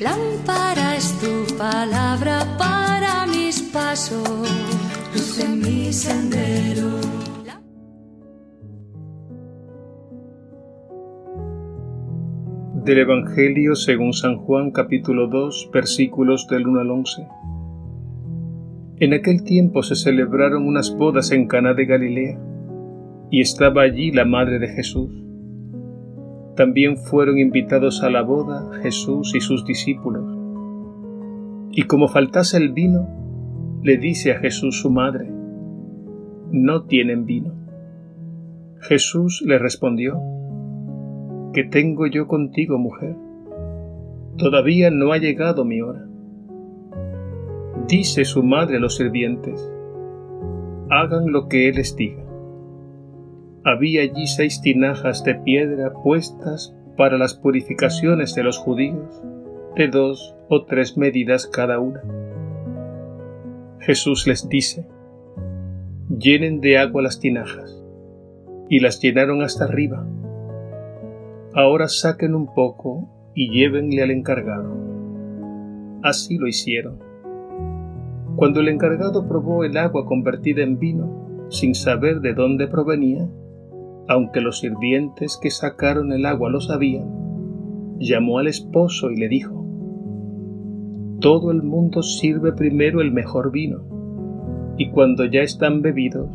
[0.00, 4.28] Lámpara es tu palabra para mis pasos,
[5.14, 7.00] luz en mi sendero.
[12.84, 17.26] Del Evangelio según San Juan capítulo 2 versículos del 1 al 11.
[18.98, 22.38] En aquel tiempo se celebraron unas bodas en Caná de Galilea,
[23.30, 25.10] y estaba allí la madre de Jesús.
[26.56, 30.24] También fueron invitados a la boda Jesús y sus discípulos.
[31.72, 33.08] Y como faltase el vino,
[33.82, 35.30] le dice a Jesús su madre,
[36.50, 37.54] No tienen vino.
[38.80, 40.20] Jesús le respondió,
[41.52, 43.16] ¿Qué tengo yo contigo, mujer?
[44.36, 46.06] Todavía no ha llegado mi hora.
[47.88, 49.72] Dice su madre a los sirvientes,
[50.90, 52.19] hagan lo que él les diga.
[53.62, 59.22] Había allí seis tinajas de piedra puestas para las purificaciones de los judíos,
[59.76, 62.02] de dos o tres medidas cada una.
[63.80, 64.86] Jesús les dice,
[66.08, 67.84] llenen de agua las tinajas,
[68.70, 70.06] y las llenaron hasta arriba.
[71.52, 74.74] Ahora saquen un poco y llévenle al encargado.
[76.02, 76.98] Así lo hicieron.
[78.36, 83.28] Cuando el encargado probó el agua convertida en vino, sin saber de dónde provenía,
[84.08, 87.08] aunque los sirvientes que sacaron el agua lo sabían,
[87.98, 89.64] llamó al esposo y le dijo,
[91.20, 93.82] Todo el mundo sirve primero el mejor vino,
[94.76, 96.30] y cuando ya están bebidos,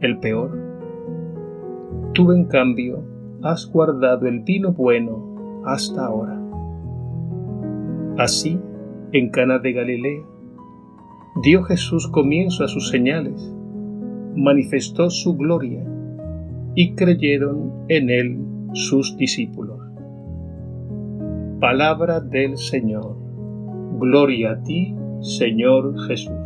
[0.00, 0.56] el peor.
[2.12, 3.02] Tú, en cambio,
[3.42, 6.40] has guardado el vino bueno hasta ahora.
[8.18, 8.58] Así,
[9.12, 10.22] en Cana de Galilea,
[11.42, 13.54] dio Jesús comienzo a sus señales,
[14.34, 15.84] manifestó su gloria
[16.76, 18.38] y creyeron en él
[18.74, 19.80] sus discípulos.
[21.58, 23.16] Palabra del Señor.
[23.98, 26.45] Gloria a ti, Señor Jesús.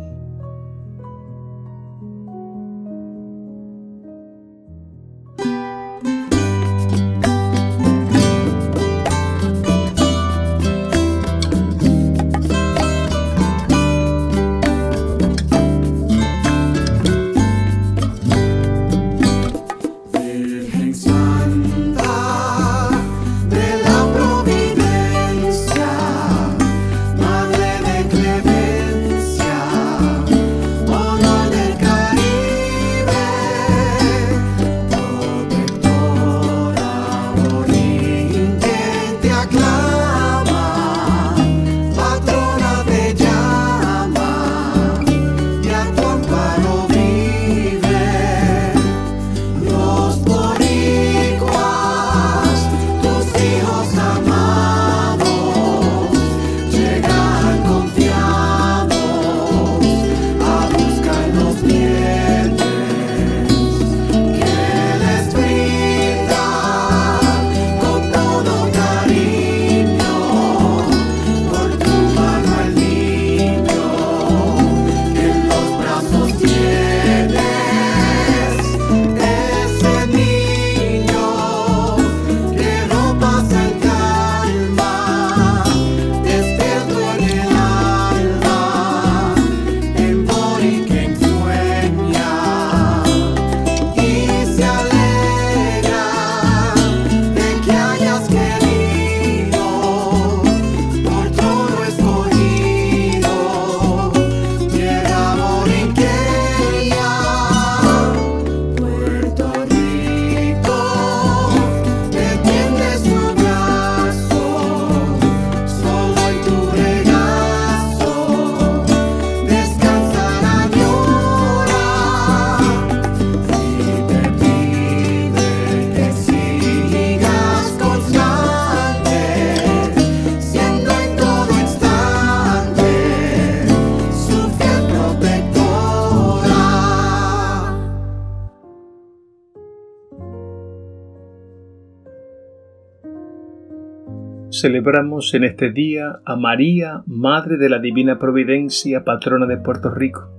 [144.61, 150.29] Celebramos en este día a María, Madre de la Divina Providencia, patrona de Puerto Rico.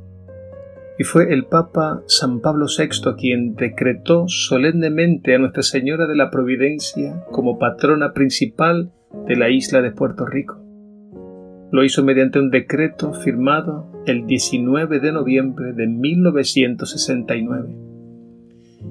[0.97, 6.31] Y fue el Papa San Pablo VI quien decretó solemnemente a Nuestra Señora de la
[6.31, 8.93] Providencia como patrona principal
[9.27, 10.61] de la isla de Puerto Rico.
[11.73, 17.75] Lo hizo mediante un decreto firmado el 19 de noviembre de 1969.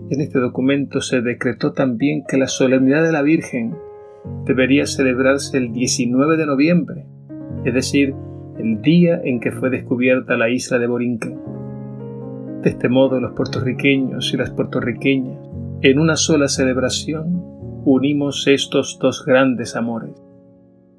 [0.09, 3.77] En este documento se decretó también que la solemnidad de la Virgen
[4.45, 7.05] debería celebrarse el 19 de noviembre,
[7.65, 8.13] es decir,
[8.57, 11.39] el día en que fue descubierta la isla de Borinquen.
[12.61, 15.39] De este modo, los puertorriqueños y las puertorriqueñas,
[15.81, 17.41] en una sola celebración,
[17.85, 20.11] unimos estos dos grandes amores,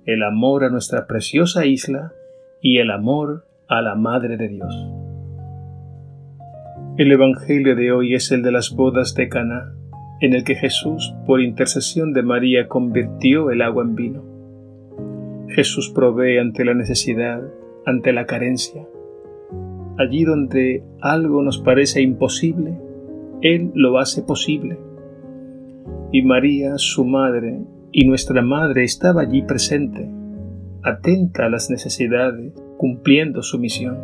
[0.04, 2.12] el amor a nuestra preciosa isla
[2.60, 4.74] y el amor a la Madre de Dios.
[6.98, 9.72] El Evangelio de hoy es el de las bodas de Caná,
[10.22, 14.22] en el que Jesús, por intercesión de María, convirtió el agua en vino.
[15.48, 17.42] Jesús provee ante la necesidad,
[17.84, 18.86] ante la carencia.
[19.98, 22.78] Allí donde algo nos parece imposible,
[23.40, 24.78] Él lo hace posible.
[26.12, 27.58] Y María, su madre,
[27.90, 30.08] y nuestra madre estaba allí presente,
[30.84, 33.98] atenta a las necesidades, cumpliendo su misión.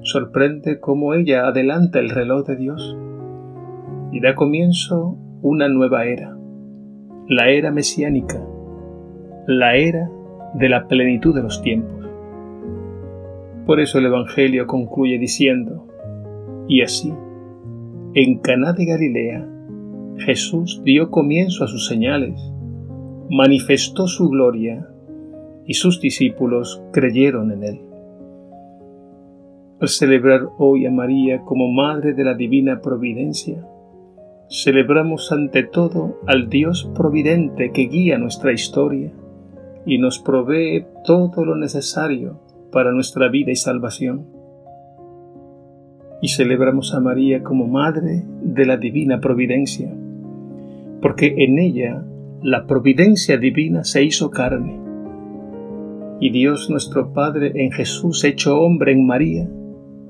[0.00, 2.96] Sorprende cómo ella adelanta el reloj de Dios
[4.12, 6.36] y da comienzo una nueva era,
[7.28, 8.44] la era mesiánica,
[9.46, 10.10] la era
[10.54, 12.06] de la plenitud de los tiempos.
[13.66, 15.86] Por eso el Evangelio concluye diciendo,
[16.68, 17.12] y así,
[18.14, 19.46] en Caná de Galilea,
[20.18, 22.40] Jesús dio comienzo a sus señales,
[23.30, 24.88] manifestó su gloria,
[25.66, 27.80] y sus discípulos creyeron en él.
[29.80, 33.62] Al celebrar hoy a María como Madre de la Divina Providencia,
[34.48, 39.12] celebramos ante todo al Dios Providente que guía nuestra historia
[39.84, 42.40] y nos provee todo lo necesario
[42.72, 44.26] para nuestra vida y salvación.
[46.20, 49.94] Y celebramos a María como Madre de la Divina Providencia,
[51.00, 52.04] porque en ella
[52.42, 54.78] la providencia divina se hizo carne.
[56.20, 59.48] Y Dios nuestro Padre en Jesús hecho hombre en María,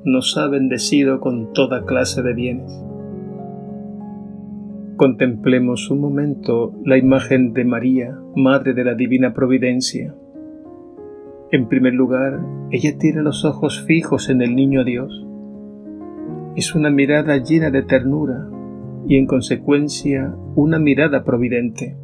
[0.05, 2.88] nos ha bendecido con toda clase de bienes.
[4.99, 10.13] Contemplemos un momento la imagen de María, Madre de la Divina Providencia.
[11.53, 12.41] En primer lugar,
[12.73, 15.25] ella tiene los ojos fijos en el Niño Dios.
[16.57, 18.51] Es una mirada llena de ternura
[19.07, 21.97] y en consecuencia una mirada providente.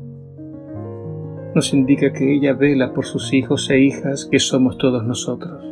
[1.52, 5.64] Nos indica que ella vela por sus hijos e hijas que somos todos nosotros.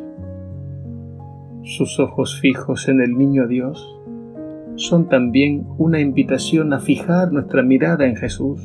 [1.62, 4.01] Sus ojos fijos en el Niño Dios
[4.76, 8.60] son también una invitación a fijar nuestra mirada en Jesús.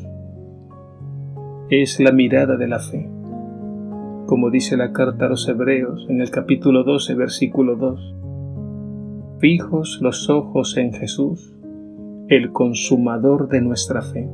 [1.69, 3.09] Es la mirada de la fe.
[4.25, 8.15] Como dice la carta a los Hebreos en el capítulo 12, versículo 2.
[9.39, 11.53] Fijos los ojos en Jesús,
[12.27, 14.29] el consumador de nuestra fe.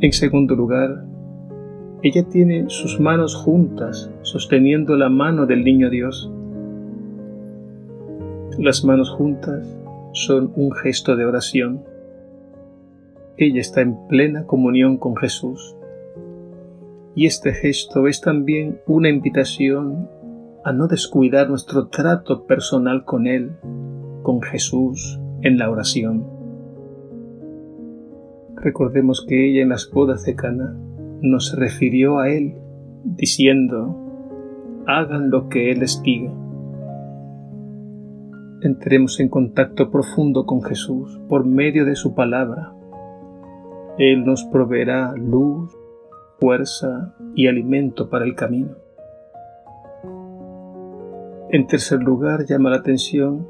[0.00, 1.04] En segundo lugar,
[2.02, 6.30] ella tiene sus manos juntas sosteniendo la mano del niño Dios.
[8.58, 9.80] Las manos juntas
[10.14, 11.84] son un gesto de oración.
[13.36, 15.76] Ella está en plena comunión con Jesús.
[17.16, 20.08] Y este gesto es también una invitación
[20.64, 23.56] a no descuidar nuestro trato personal con Él,
[24.22, 26.24] con Jesús, en la oración.
[28.56, 30.76] Recordemos que ella en las bodas de Cana
[31.20, 32.54] nos refirió a Él,
[33.04, 34.00] diciendo,
[34.86, 36.32] hagan lo que Él les diga
[38.64, 42.72] entremos en contacto profundo con Jesús por medio de su palabra.
[43.98, 45.72] Él nos proveerá luz,
[46.40, 48.76] fuerza y alimento para el camino.
[51.50, 53.46] En tercer lugar, llama la atención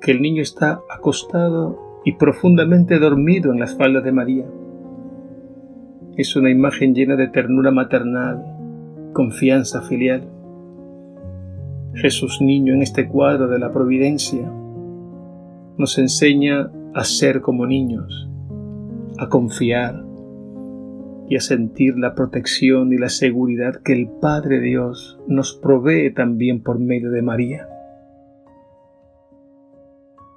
[0.00, 4.46] que el niño está acostado y profundamente dormido en las faldas de María.
[6.16, 8.44] Es una imagen llena de ternura maternal,
[9.12, 10.28] confianza filial.
[11.96, 14.52] Jesús niño en este cuadro de la providencia
[15.78, 18.28] nos enseña a ser como niños,
[19.18, 20.04] a confiar
[21.28, 26.62] y a sentir la protección y la seguridad que el Padre Dios nos provee también
[26.62, 27.66] por medio de María.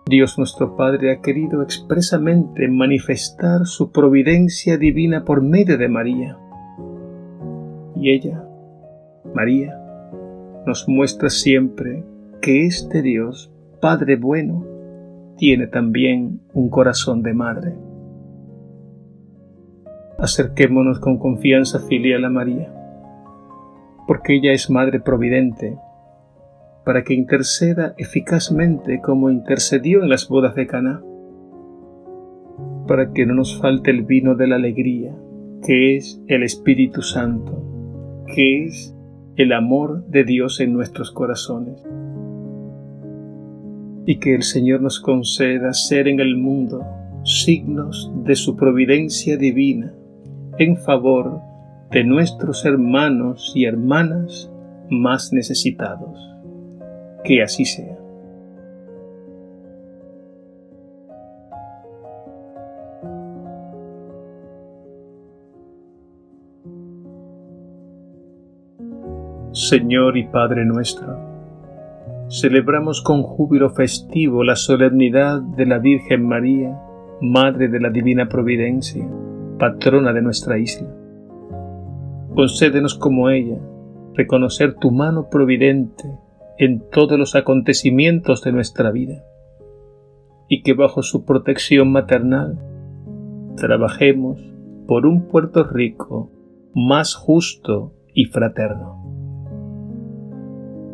[0.08, 6.38] Dios nuestro Padre ha querido expresamente manifestar su providencia divina por medio de María.
[7.96, 8.44] Y ella,
[9.36, 9.78] María,
[10.70, 12.04] nos muestra siempre
[12.44, 14.68] que este Dios, Padre bueno,
[15.36, 17.74] tiene también un corazón de madre.
[20.20, 22.72] Acerquémonos con confianza filial a María,
[24.06, 25.76] porque ella es Madre Providente,
[26.86, 31.02] para que interceda eficazmente como intercedió en las bodas de Caná,
[32.88, 35.16] para que no nos falte el vino de la alegría,
[35.66, 37.64] que es el Espíritu Santo,
[38.28, 38.96] que es
[39.40, 41.82] el amor de Dios en nuestros corazones
[44.06, 46.86] y que el Señor nos conceda ser en el mundo
[47.24, 49.94] signos de su providencia divina
[50.58, 51.40] en favor
[51.90, 54.52] de nuestros hermanos y hermanas
[54.90, 56.20] más necesitados.
[57.24, 57.99] Que así sea.
[69.52, 71.18] Señor y Padre nuestro,
[72.30, 76.80] celebramos con júbilo festivo la solemnidad de la Virgen María,
[77.20, 79.10] Madre de la Divina Providencia,
[79.58, 80.88] patrona de nuestra isla.
[82.36, 83.58] Concédenos como ella
[84.14, 86.04] reconocer tu mano providente
[86.60, 89.24] en todos los acontecimientos de nuestra vida
[90.48, 92.60] y que bajo su protección maternal
[93.56, 94.40] trabajemos
[94.88, 96.30] por un Puerto Rico
[96.76, 99.19] más justo y fraterno.